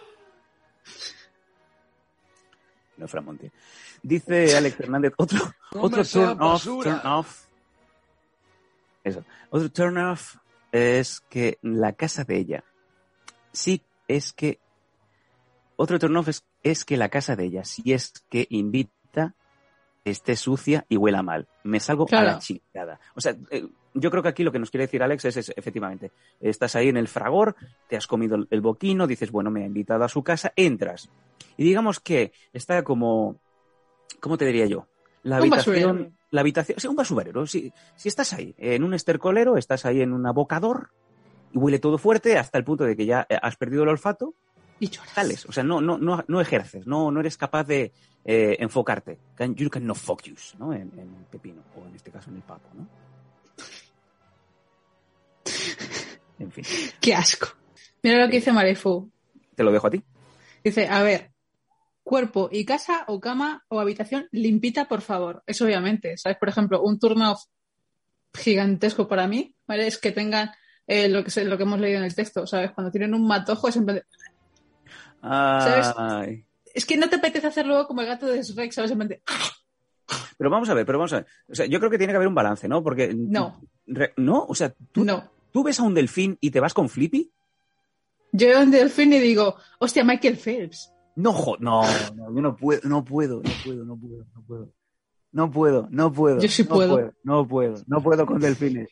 No, 2.97 3.09
Fran 3.09 3.25
Montiel. 3.25 3.53
Dice 4.03 4.57
Alex 4.57 4.79
Hernández, 4.81 5.13
otro, 5.17 5.39
otro 5.73 6.05
turn 6.05 6.41
off, 6.41 6.65
turn 6.65 7.01
off. 7.07 7.47
Eso. 9.03 9.25
Otro 9.51 9.71
turn 9.71 9.99
off 9.99 10.37
es 10.75 11.21
que 11.31 11.59
la 11.63 11.93
casa 11.93 12.25
de 12.25 12.37
ella. 12.37 12.65
Sí, 13.53 13.83
es 14.09 14.33
que. 14.33 14.59
Otro 15.77 15.99
turn 15.99 16.17
off 16.17 16.29
es, 16.29 16.45
es 16.63 16.85
que 16.85 16.97
la 16.97 17.09
casa 17.09 17.37
de 17.37 17.45
ella, 17.45 17.65
si 17.65 17.93
es 17.93 18.13
que 18.29 18.47
invita, 18.51 19.35
esté 20.05 20.35
sucia 20.37 20.85
y 20.89 20.97
huela 20.97 21.23
mal. 21.23 21.47
Me 21.63 21.79
salgo 21.81 22.07
a 22.11 22.23
la 22.25 22.39
chingada. 22.39 23.01
O 23.15 23.21
sea, 23.21 23.37
eh, 23.51 23.67
yo 23.95 24.11
creo 24.11 24.23
que 24.23 24.29
aquí 24.29 24.43
lo 24.43 24.51
que 24.53 24.59
nos 24.59 24.71
quiere 24.71 24.87
decir 24.87 25.03
Alex 25.03 25.25
es, 25.25 25.37
es, 25.37 25.53
efectivamente, 25.57 26.11
estás 26.41 26.75
ahí 26.77 26.89
en 26.89 26.97
el 26.97 27.07
fragor, 27.09 27.55
te 27.89 27.97
has 27.97 28.07
comido 28.07 28.37
el- 28.51 28.61
boquino, 28.61 29.07
dices, 29.07 29.31
bueno, 29.31 29.51
me 29.51 29.63
ha 29.63 29.67
invitado 29.67 30.05
a 30.05 30.09
su 30.09 30.23
casa, 30.25 30.53
entras. 30.57 31.09
Y 31.57 31.65
digamos 31.65 32.01
que 32.01 32.33
está 32.53 32.83
como, 32.83 33.41
¿cómo 34.21 34.37
te 34.37 34.47
diría 34.47 34.67
yo? 34.67 34.89
La 35.23 35.39
habitación. 35.39 36.17
La 36.35 36.41
habitación, 36.41 36.81
sí, 36.81 36.89
un 36.89 36.97
basurero. 36.97 37.47
Si, 37.47 37.73
si 37.95 38.09
estás 38.09 38.33
ahí 38.33 38.55
en 38.59 38.83
un 38.83 38.93
estercolero, 38.93 39.57
estás 39.57 39.85
ahí 39.87 40.01
en 40.01 40.13
un 40.13 40.27
abocador 40.27 40.91
y 41.53 41.59
huele 41.59 41.79
todo 41.79 41.97
fuerte 41.97 42.37
hasta 42.37 42.59
el 42.59 42.65
punto 42.65 42.83
de 42.85 42.97
que 42.97 43.07
ya 43.07 43.25
eh, 43.29 43.39
has 43.41 43.55
perdido 43.57 43.85
el 43.85 43.89
olfato, 43.91 44.35
Y 44.81 44.89
lloras. 44.89 45.13
sales. 45.13 45.47
O 45.47 45.53
sea, 45.53 45.63
no, 45.63 45.81
no, 45.81 45.97
no, 45.97 46.25
no 46.27 46.41
ejerces, 46.41 46.87
no, 46.89 47.13
no 47.13 47.21
eres 47.21 47.37
capaz 47.37 47.63
de 47.65 47.93
eh, 48.25 48.57
enfocarte. 48.59 49.19
Can, 49.37 49.55
you 49.55 49.71
cannot 49.71 49.97
focus, 49.97 50.57
¿no? 50.59 50.73
En, 50.73 50.91
en 50.99 51.15
el 51.15 51.25
pepino, 51.31 51.63
o 51.77 51.87
en 51.87 51.95
este 51.95 52.11
caso 52.11 52.31
en 52.31 52.37
el 52.37 52.43
papo, 52.43 52.69
¿no? 52.75 52.89
En 56.39 56.51
fin, 56.51 56.65
Qué 57.01 57.15
asco. 57.15 57.47
Mira 58.03 58.19
lo 58.25 58.29
que 58.31 58.37
dice 58.39 58.53
Marifu. 58.53 59.09
te 59.55 59.63
lo 59.63 59.71
dejo 59.71 59.87
a 59.87 59.91
ti. 59.91 60.03
Dice, 60.65 60.89
a 60.89 61.03
ver, 61.03 61.31
cuerpo 62.05 62.49
y 62.53 62.65
casa 62.65 63.05
o 63.09 63.19
cama 63.19 63.65
o 63.69 63.81
habitación 63.81 64.29
limpita, 64.31 64.87
por 64.87 65.01
favor. 65.01 65.43
Eso 65.47 65.65
obviamente, 65.65 66.17
¿sabes? 66.19 66.39
Por 66.39 66.49
ejemplo, 66.51 66.83
un 66.83 66.99
turno 67.01 67.37
gigantesco 68.35 69.09
para 69.09 69.27
mí, 69.27 69.55
¿vale? 69.67 69.87
Es 69.87 69.99
que 69.99 70.13
tengan 70.13 70.51
eh, 70.87 71.09
lo, 71.09 71.25
que, 71.25 71.31
se- 71.31 71.45
lo 71.45 71.57
que 71.57 71.63
hemos 71.63 71.81
leído 71.81 71.99
en 71.99 72.05
el 72.05 72.15
texto, 72.15 72.47
¿sabes? 72.47 72.73
Cuando 72.73 72.91
tienen 72.91 73.15
un 73.15 73.27
matojo 73.27 73.69
es 73.69 73.77
en 73.77 73.85
plan 73.87 73.97
de- 73.97 74.05
Ay. 75.23 76.45
Es 76.75 76.85
que 76.85 76.97
no 76.97 77.09
te 77.09 77.17
apetece 77.17 77.47
hacer 77.47 77.67
luego 77.67 77.87
como 77.87 78.01
el 78.03 78.07
gato 78.07 78.27
de 78.27 78.43
Shrek, 78.43 78.73
¿sabes? 78.73 78.91
En 78.91 78.99
plan 78.99 79.09
de, 79.09 79.23
Pero 80.37 80.51
vamos 80.51 80.69
a 80.69 80.75
ver, 80.75 80.85
pero 80.85 80.99
vamos 80.99 81.13
a 81.13 81.17
ver. 81.21 81.27
O 81.49 81.55
sea, 81.55 81.67
yo 81.67 81.79
creo 81.79 81.91
que 81.91 81.99
tiene 81.99 82.13
que 82.13 82.17
haber 82.17 82.29
un 82.29 82.35
balance, 82.35 82.69
¿no? 82.69 82.83
Porque. 82.83 83.15
No. 83.15 83.61
¿No? 84.17 84.45
O 84.49 84.55
sea, 84.55 84.75
¿tú, 84.93 85.05
No. 85.05 85.31
¿tú 85.53 85.63
ves 85.63 85.79
a 85.79 85.85
un 85.85 85.95
delfín 85.95 86.37
y 86.41 86.51
te 86.51 86.61
vas 86.61 86.75
con 86.75 86.89
Flippy? 86.89 87.31
Yo 88.33 88.49
veo 88.49 88.63
un 88.63 88.71
delfín 88.73 89.13
y 89.13 89.21
digo, 89.21 89.57
hostia, 89.79 90.03
Michael 90.05 90.37
Phelps. 90.37 90.91
No, 91.17 91.33
jo- 91.33 91.57
no, 91.61 91.83
no, 92.17 92.35
yo 92.35 92.41
no 92.43 92.57
puedo, 92.57 92.81
no 92.89 93.05
puedo, 93.05 93.43
no 93.43 93.51
puedo, 93.65 93.85
no 93.85 93.97
puedo, 93.97 94.27
no 94.35 94.43
puedo. 94.47 94.73
No 95.33 95.51
puedo, 95.51 95.89
no 95.91 96.13
puedo. 96.13 96.41
Yo 96.41 96.49
sí 96.49 96.63
no 96.63 96.69
puedo. 96.71 97.13
No 97.25 97.47
puedo, 97.49 97.83
no 97.87 98.01
puedo 98.03 98.25
con 98.27 98.41
delfines. 98.41 98.89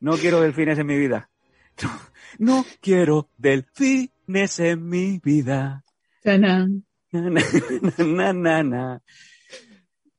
No 0.00 0.16
quiero 0.16 0.40
delfines 0.40 0.78
en 0.78 0.86
mi 0.86 0.96
vida. 0.96 1.30
No, 1.82 1.90
no 2.38 2.66
quiero 2.80 3.28
delfines 3.38 4.58
en 4.60 4.88
mi 4.88 5.18
vida. 5.22 5.84
Na, 7.12 7.20
na, 7.22 7.40
na, 7.98 8.04
na, 8.04 8.32
na, 8.32 8.62
na. 8.62 9.02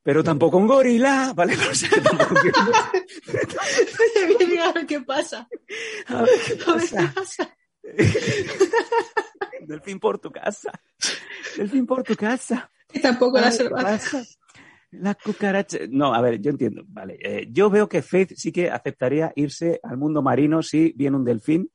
Pero 0.04 0.24
tampoco 0.24 0.58
un 0.58 0.68
gorila, 0.68 1.32
¿vale? 1.36 1.54
O 1.72 1.76
sea, 1.76 1.90
que 1.90 2.02
tampoco 2.02 2.36
quiero- 2.42 2.58
Mira, 4.50 4.70
a 4.70 4.74
ver 4.74 4.86
qué 4.88 5.00
pasa. 5.02 5.48
A 6.08 6.22
ver 6.24 6.30
qué 6.48 6.56
pasa. 6.56 7.14
Delfín 9.62 10.00
por 10.00 10.20
tu 10.20 10.32
casa. 10.32 10.72
Delfín 11.58 11.86
por 11.86 12.04
tu 12.04 12.16
casa. 12.16 12.70
Y 12.94 13.00
tampoco 13.00 13.40
la 13.40 13.48
Ay, 13.48 13.54
selva. 13.54 13.78
¿qué 13.78 13.84
pasa? 13.84 14.24
La 14.92 15.16
cucaracha. 15.16 15.78
No, 15.90 16.14
a 16.14 16.22
ver, 16.22 16.42
yo 16.42 16.52
entiendo. 16.52 16.84
Vale. 16.88 17.18
eh, 17.22 17.48
yo 17.52 17.70
veo 17.70 17.88
que 17.88 18.02
Faith 18.02 18.34
sí 18.36 18.52
que 18.52 18.70
aceptaría 18.70 19.32
irse 19.36 19.80
al 19.84 19.98
mundo 19.98 20.22
marino 20.22 20.62
si 20.62 20.92
viene 20.98 21.16
un 21.18 21.24
delfín. 21.24 21.72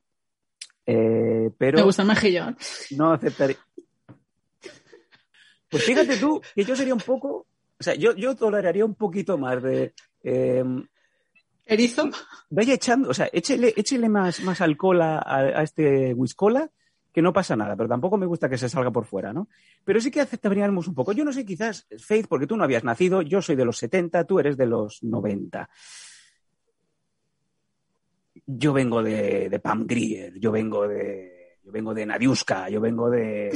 eh, 0.85 1.45
Me 1.45 1.51
pero 1.57 1.83
gusta 1.85 2.03
el 2.03 2.07
mejillón. 2.09 2.55
no 2.91 3.13
aceptaría. 3.13 3.57
Pues 5.69 5.83
fíjate 5.83 6.17
tú 6.17 6.41
que 6.55 6.63
yo 6.63 6.75
sería 6.75 6.93
un 6.93 6.99
poco. 7.01 7.47
O 7.79 7.83
sea, 7.83 7.95
yo, 7.95 8.15
yo 8.15 8.35
toleraría 8.35 8.85
un 8.85 8.95
poquito 8.95 9.37
más 9.37 9.61
de. 9.63 9.93
eh, 10.23 10.63
Erizo. 11.67 12.09
vaya 12.49 12.73
echando, 12.73 13.09
o 13.09 13.13
sea, 13.13 13.29
échele, 13.31 14.09
más, 14.09 14.41
más 14.41 14.61
alcohol 14.61 15.01
a, 15.01 15.19
a 15.19 15.63
este 15.63 16.13
whiskola, 16.13 16.71
que 17.17 17.23
no 17.23 17.33
pasa 17.33 17.55
nada, 17.55 17.75
pero 17.75 17.89
tampoco 17.89 18.15
me 18.15 18.27
gusta 18.27 18.47
que 18.47 18.59
se 18.59 18.69
salga 18.69 18.91
por 18.91 19.05
fuera, 19.05 19.33
¿no? 19.33 19.49
Pero 19.83 19.99
sí 19.99 20.11
que 20.11 20.21
aceptaríamos 20.21 20.87
un 20.87 20.93
poco. 20.93 21.13
Yo 21.13 21.25
no 21.25 21.33
sé, 21.33 21.47
quizás, 21.47 21.87
Faith, 21.97 22.27
porque 22.27 22.45
tú 22.45 22.55
no 22.55 22.63
habías 22.63 22.83
nacido, 22.83 23.23
yo 23.23 23.41
soy 23.41 23.55
de 23.55 23.65
los 23.65 23.79
70, 23.79 24.23
tú 24.25 24.37
eres 24.37 24.55
de 24.55 24.67
los 24.67 25.01
90. 25.01 25.67
Yo 28.45 28.71
vengo 28.71 29.01
de, 29.01 29.49
de 29.49 29.59
Pam 29.59 29.87
Grier, 29.87 30.39
yo 30.39 30.51
vengo 30.51 30.87
de, 30.87 31.57
yo 31.63 31.71
vengo 31.71 31.93
de 31.95 32.05
Nadiuska, 32.05 32.69
yo 32.69 32.79
vengo 32.79 33.09
de, 33.09 33.51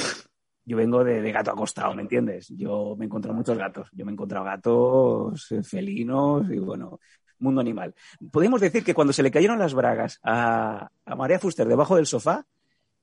yo 0.66 0.78
vengo 0.78 1.04
de, 1.04 1.22
de 1.22 1.32
gato 1.32 1.52
acostado, 1.52 1.94
¿me 1.94 2.02
entiendes? 2.02 2.48
Yo 2.50 2.96
me 2.98 3.06
he 3.06 3.08
encontrado 3.08 3.38
muchos 3.38 3.60
gatos, 3.60 3.90
yo 3.92 4.06
me 4.06 4.12
he 4.12 4.14
encontrado 4.14 4.44
gatos 4.44 5.54
felinos 5.64 6.50
y 6.50 6.58
bueno, 6.58 7.00
mundo 7.42 7.62
animal. 7.62 7.94
Podemos 8.32 8.62
decir 8.62 8.84
que 8.84 8.94
cuando 8.94 9.14
se 9.14 9.24
le 9.24 9.32
cayeron 9.32 9.60
las 9.60 9.74
bragas 9.74 10.20
a, 10.24 10.90
a 11.06 11.16
María 11.16 11.40
Fuster 11.40 11.68
debajo 11.68 11.96
del 11.96 12.08
sofá, 12.08 12.46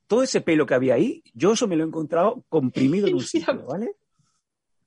todo 0.07 0.23
ese 0.23 0.41
pelo 0.41 0.67
que 0.67 0.75
había 0.75 0.95
ahí, 0.95 1.23
yo 1.35 1.53
eso 1.53 1.69
me 1.69 1.77
lo 1.77 1.85
he 1.85 1.87
encontrado 1.87 2.43
comprimido 2.49 3.07
en 3.07 3.15
un 3.15 3.21
sitio, 3.25 3.65
¿vale? 3.67 3.93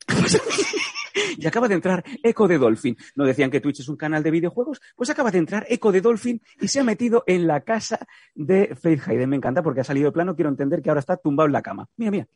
y 1.37 1.47
acaba 1.47 1.67
de 1.67 1.75
entrar 1.75 2.03
Echo 2.23 2.47
de 2.47 2.57
Dolphin. 2.57 2.97
¿No 3.15 3.25
decían 3.25 3.51
que 3.51 3.61
Twitch 3.61 3.81
es 3.81 3.89
un 3.89 3.97
canal 3.97 4.23
de 4.23 4.31
videojuegos? 4.31 4.81
Pues 4.95 5.09
acaba 5.09 5.31
de 5.31 5.37
entrar 5.37 5.65
Echo 5.69 5.91
de 5.91 6.01
Dolphin 6.01 6.41
y 6.59 6.67
se 6.67 6.79
ha 6.79 6.83
metido 6.83 7.23
en 7.27 7.47
la 7.47 7.61
casa 7.61 8.07
de 8.33 8.75
Faith 8.75 9.07
Hayden. 9.07 9.29
Me 9.29 9.35
encanta 9.35 9.63
porque 9.63 9.81
ha 9.81 9.83
salido 9.83 10.07
de 10.07 10.13
plano. 10.13 10.35
Quiero 10.35 10.49
entender 10.49 10.81
que 10.81 10.89
ahora 10.89 10.99
está 10.99 11.17
tumbado 11.17 11.47
en 11.47 11.53
la 11.53 11.61
cama. 11.61 11.87
Mira, 11.97 12.11
mira. 12.11 12.27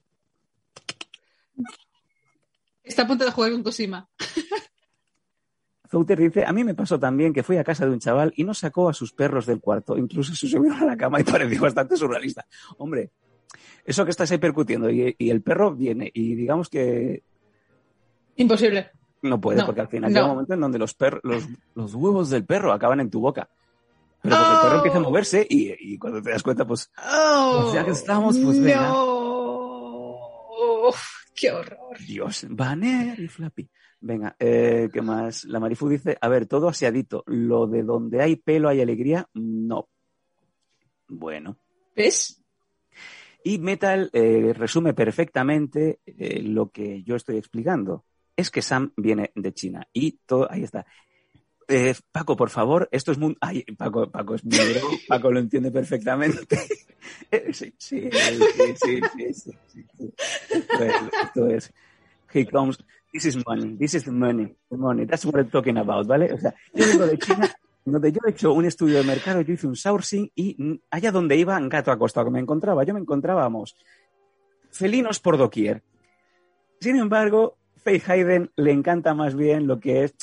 Está 2.84 3.04
a 3.04 3.08
punto 3.08 3.26
de 3.26 3.32
jugar 3.32 3.52
con 3.52 3.64
Cosima. 3.64 4.08
Zouter 5.96 6.20
dice, 6.20 6.44
a 6.46 6.52
mí 6.52 6.66
me 6.66 6.74
pasó 6.76 7.00
también 7.00 7.32
que 7.32 7.42
fui 7.42 7.56
a 7.56 7.64
casa 7.64 7.86
de 7.86 7.92
un 7.94 8.00
chaval 8.00 8.34
y 8.36 8.44
no 8.44 8.54
sacó 8.54 8.90
a 8.90 8.94
sus 8.94 9.14
perros 9.14 9.46
del 9.46 9.62
cuarto, 9.62 9.98
incluso 9.98 10.36
se 10.36 10.46
subieron 10.48 10.78
a 10.82 10.86
la 10.86 10.98
cama 10.98 11.22
y 11.22 11.24
pareció 11.24 11.62
bastante 11.62 11.96
surrealista. 11.96 12.46
Hombre, 12.80 13.12
eso 13.86 14.04
que 14.04 14.12
estás 14.12 14.30
ahí 14.32 14.38
percutiendo 14.38 14.90
y, 14.90 15.16
y 15.18 15.30
el 15.30 15.42
perro 15.42 15.74
viene 15.74 16.12
y 16.14 16.36
digamos 16.36 16.68
que 16.70 17.24
Imposible. 18.36 18.92
no 19.22 19.40
puede, 19.40 19.60
No, 19.60 19.66
porque 19.68 19.80
al 19.82 19.88
final 19.88 20.12
no. 20.12 20.16
llega 20.16 20.26
un 20.26 20.32
momento 20.34 20.54
en 20.54 20.60
donde 20.60 20.80
los, 20.80 20.94
per- 20.96 21.22
los, 21.24 21.48
los 21.76 21.96
huevos 21.96 22.30
del 22.30 22.44
perro 22.44 22.74
acaban 22.74 23.00
en 23.00 23.10
tu 23.10 23.22
boca. 23.22 23.48
Pero 24.22 24.36
porque 24.36 24.54
el 24.54 24.60
perro 24.60 24.74
Oh. 24.74 24.78
empieza 24.78 24.98
a 24.98 25.02
moverse 25.02 25.48
y, 25.50 25.94
y 25.94 25.98
cuando 25.98 26.22
te 26.22 26.32
das 26.32 26.44
cuenta, 26.44 26.66
pues 26.68 26.92
Oh, 27.08 27.72
ya 27.74 27.86
que 27.86 27.92
estamos, 27.92 28.38
pues 28.38 28.60
venga. 28.62 28.90
no. 28.90 30.18
Uf, 30.90 31.00
qué 31.36 31.52
horror. 31.52 31.98
Dios, 32.06 32.46
Banner 32.50 33.20
y 33.20 33.28
Flappy. 33.30 33.70
Venga, 34.06 34.36
eh, 34.38 34.88
¿qué 34.94 35.02
más? 35.02 35.46
La 35.46 35.60
Marifu 35.60 35.90
dice, 35.90 36.16
a 36.22 36.28
ver, 36.28 36.46
todo 36.46 36.70
aseadito. 36.70 37.24
Lo 37.26 37.66
de 37.66 37.82
donde 37.82 38.22
hay 38.22 38.36
pelo 38.36 38.70
hay 38.70 38.80
alegría, 38.80 39.28
no. 39.34 39.90
Bueno. 41.08 41.58
¿Ves? 41.96 42.40
Y 43.44 43.58
Metal 43.58 44.12
eh, 44.14 44.54
resume 44.56 44.94
perfectamente 44.94 46.02
eh, 46.06 46.40
lo 46.44 46.70
que 46.70 47.02
yo 47.02 47.16
estoy 47.16 47.38
explicando. 47.38 48.06
Es 48.38 48.52
que 48.52 48.62
Sam 48.62 48.94
viene 48.96 49.32
de 49.34 49.54
China 49.56 49.88
y 49.92 50.20
todo, 50.24 50.52
ahí 50.52 50.62
está. 50.62 50.86
Eh, 51.68 51.96
Paco, 52.12 52.38
por 52.38 52.52
favor, 52.52 52.88
esto 52.92 53.12
es 53.12 53.18
muy... 53.18 53.36
Ay, 53.42 53.64
Paco, 53.76 54.12
Paco 54.12 54.36
es 54.36 54.46
muy... 54.46 54.56
Paco 55.08 55.32
lo 55.32 55.40
entiende 55.40 55.72
perfectamente. 55.72 56.58
sí, 57.54 57.74
sí, 57.76 58.08
sí, 58.12 58.12
sí, 58.12 59.02
sí, 59.18 59.32
sí, 59.34 59.52
sí. 59.98 60.14
Esto 61.24 61.48
es... 61.48 61.74
He 62.32 62.46
comes 62.46 62.78
this 63.16 63.26
is 63.26 63.46
money, 63.46 63.78
this 63.78 63.94
is 63.94 64.08
money, 64.08 64.54
the 64.70 64.76
money, 64.78 65.06
that's 65.06 65.26
what 65.26 65.40
I'm 65.40 65.50
talking 65.50 65.78
about, 65.78 66.06
¿vale? 66.06 66.34
O 66.34 66.38
sea, 66.38 66.54
yo 66.74 66.86
vengo 66.86 67.08
de 67.08 67.18
China, 67.18 67.50
donde 67.86 68.12
yo 68.12 68.20
he 68.28 68.32
hecho 68.32 68.52
un 68.52 68.66
estudio 68.66 68.98
de 68.98 69.04
mercado, 69.04 69.40
yo 69.40 69.54
hice 69.54 69.68
un 69.68 69.78
sourcing 69.78 70.30
y 70.36 70.56
mm, 70.62 70.80
allá 70.92 71.12
donde 71.14 71.38
iba, 71.38 71.58
en 71.58 71.70
gato 71.70 71.92
acostado 71.92 72.26
que 72.26 72.32
me 72.34 72.42
encontraba, 72.42 72.84
yo 72.84 72.94
me 72.94 73.00
encontrábamos 73.00 73.78
felinos 74.70 75.22
por 75.22 75.38
doquier. 75.38 75.82
Sin 76.82 76.98
embargo, 76.98 77.58
Faith 77.78 78.10
Hayden 78.10 78.52
le 78.58 78.72
encanta 78.74 79.14
más 79.14 79.34
bien 79.34 79.66
lo 79.66 79.80
que 79.80 80.04
es 80.04 80.16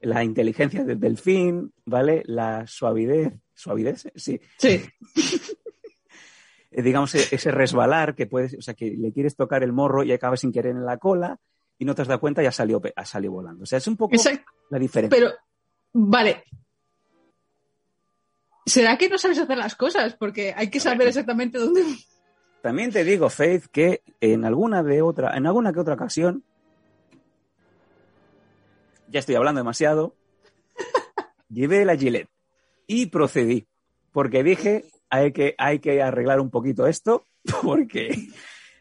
la 0.00 0.24
inteligencia 0.24 0.84
del 0.84 0.98
delfín, 0.98 1.74
¿vale? 1.84 2.22
La 2.24 2.66
suavidez, 2.66 3.34
¿suavidez? 3.52 4.10
Sí. 4.14 4.40
Sí. 4.56 4.82
Eh, 6.70 6.82
digamos, 6.82 7.14
e- 7.14 7.34
ese 7.34 7.50
resbalar 7.50 8.14
que 8.14 8.26
puedes, 8.26 8.52
o 8.52 8.60
sea, 8.60 8.74
que 8.74 8.90
le 8.90 9.10
quieres 9.10 9.34
tocar 9.34 9.62
el 9.62 9.72
morro 9.72 10.04
y 10.04 10.12
acabas 10.12 10.40
sin 10.40 10.52
querer 10.52 10.72
en 10.72 10.84
la 10.84 10.98
cola 10.98 11.40
y 11.78 11.84
no 11.84 11.94
te 11.94 12.02
has 12.02 12.08
dado 12.08 12.20
cuenta 12.20 12.42
y 12.42 12.46
ha 12.46 12.52
salido, 12.52 12.82
ha 12.94 13.04
salido 13.04 13.32
volando. 13.32 13.62
O 13.62 13.66
sea, 13.66 13.78
es 13.78 13.86
un 13.86 13.96
poco 13.96 14.14
Exacto. 14.14 14.50
la 14.70 14.78
diferencia. 14.78 15.16
Pero, 15.16 15.34
vale. 15.92 16.44
¿Será 18.66 18.98
que 18.98 19.08
no 19.08 19.16
sabes 19.16 19.38
hacer 19.38 19.56
las 19.56 19.76
cosas? 19.76 20.14
Porque 20.14 20.52
hay 20.56 20.68
que 20.70 20.80
saber 20.80 21.08
exactamente 21.08 21.58
dónde. 21.58 21.82
También 22.62 22.90
te 22.90 23.04
digo, 23.04 23.30
Faith, 23.30 23.66
que 23.72 24.02
en 24.20 24.44
alguna 24.44 24.82
de 24.82 25.00
otra, 25.00 25.36
en 25.36 25.46
alguna 25.46 25.72
que 25.72 25.80
otra 25.80 25.94
ocasión, 25.94 26.44
ya 29.08 29.20
estoy 29.20 29.36
hablando 29.36 29.60
demasiado, 29.60 30.14
llevé 31.48 31.84
la 31.84 31.96
Gillette 31.96 32.28
y 32.86 33.06
procedí, 33.06 33.66
porque 34.12 34.42
dije, 34.42 34.84
hay 35.08 35.32
que, 35.32 35.54
hay 35.56 35.78
que 35.78 36.02
arreglar 36.02 36.40
un 36.40 36.50
poquito 36.50 36.86
esto, 36.86 37.24
porque 37.62 38.08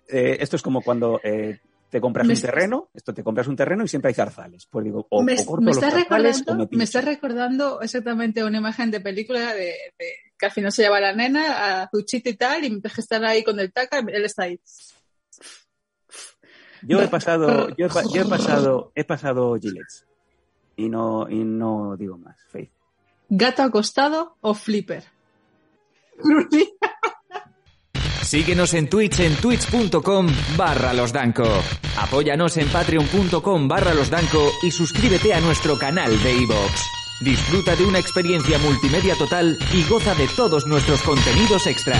eh, 0.09 0.37
esto 0.39 0.55
es 0.55 0.61
como 0.61 0.81
cuando 0.81 1.21
eh, 1.23 1.59
te 1.89 2.01
compras 2.01 2.27
Me 2.27 2.33
un 2.33 2.41
terreno, 2.41 2.89
esto 2.93 3.13
te 3.13 3.23
compras 3.23 3.47
un 3.47 3.55
terreno 3.55 3.83
y 3.83 3.87
siempre 3.87 4.09
hay 4.09 4.13
zarzales. 4.15 4.65
Pues 4.69 4.85
digo, 4.85 5.07
o, 5.09 5.23
me, 5.23 5.33
o 5.35 5.45
corto 5.45 5.61
me 5.61 5.67
los 5.67 5.77
estás 5.77 5.93
zarzales 5.93 6.43
o 6.47 6.55
me 6.55 6.67
me, 6.71 6.83
estás 6.83 7.05
recordando 7.05 7.81
exactamente 7.81 8.43
una 8.43 8.57
imagen 8.57 8.91
de 8.91 8.99
película 8.99 9.53
de, 9.53 9.73
de- 9.97 10.13
que 10.37 10.45
al 10.45 10.51
final 10.51 10.71
se 10.71 10.83
lleva 10.83 10.97
a 10.97 11.01
la 11.01 11.13
nena 11.13 11.81
a 11.83 11.89
Zuchita 11.89 12.29
y 12.29 12.35
tal, 12.35 12.63
y 12.63 12.69
mientras 12.69 12.93
que 12.93 13.01
están 13.01 13.23
ahí 13.25 13.43
con 13.43 13.59
el 13.59 13.71
taca, 13.73 13.99
él 13.99 14.25
está 14.25 14.43
ahí. 14.43 14.59
Yo 16.83 17.01
he 17.01 17.07
pasado, 17.07 17.69
yo 17.75 17.87
he, 17.87 17.89
pa- 17.89 18.03
yo 18.13 18.21
he 18.21 18.25
pasado, 18.25 18.91
he 18.93 19.03
pasado 19.03 19.57
Gillette 19.59 20.05
y 20.75 20.89
no, 20.89 21.27
y 21.29 21.43
no 21.43 21.95
digo 21.97 22.17
más, 22.19 22.37
Faith. 22.49 22.71
¿Gato 23.29 23.63
acostado 23.63 24.37
o 24.41 24.53
flipper? 24.53 25.03
Síguenos 28.27 28.73
en 28.73 28.89
Twitch 28.89 29.21
en 29.21 29.33
twitch.com 29.37 30.27
barra 30.57 30.91
losdanco. 30.91 31.45
Apóyanos 31.97 32.57
en 32.57 32.67
patreon.com 32.67 33.69
barra 33.69 33.93
losdanco 33.93 34.51
y 34.63 34.69
suscríbete 34.69 35.33
a 35.33 35.39
nuestro 35.39 35.79
canal 35.79 36.21
de 36.21 36.33
iVoox. 36.39 36.81
Disfruta 37.21 37.77
de 37.77 37.85
una 37.85 37.99
experiencia 37.99 38.59
multimedia 38.59 39.15
total 39.15 39.57
y 39.73 39.81
goza 39.83 40.13
de 40.15 40.27
todos 40.35 40.67
nuestros 40.67 41.01
contenidos 41.03 41.67
extra. 41.67 41.97